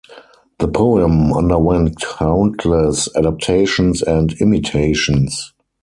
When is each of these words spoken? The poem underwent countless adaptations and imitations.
The 0.57 0.67
poem 0.67 1.31
underwent 1.31 1.99
countless 1.99 3.07
adaptations 3.15 4.01
and 4.01 4.33
imitations. 4.41 5.53